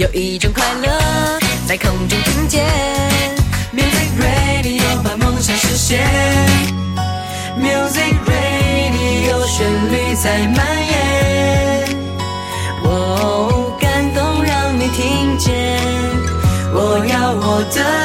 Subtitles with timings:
[0.00, 0.88] 有一种快乐
[1.66, 2.64] 在空中听见
[3.70, 6.00] ，music radio 把梦想实现
[7.58, 11.96] ，music radio 旋律在蔓延，
[12.84, 15.52] 哦，感动让你听见，
[16.72, 17.99] 我要我的。